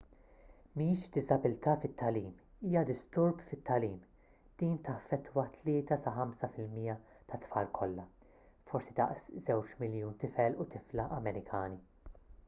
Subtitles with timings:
[0.81, 2.29] mhix diżabilità fit-tagħlim
[2.69, 3.99] hija disturb fit-tagħlim
[4.63, 6.95] din taffettwa 3 sa 5 fil-mija
[7.33, 8.07] tat-tfal kollha
[8.73, 11.81] forsi daqs 2 miljun tifel u tifla amerikani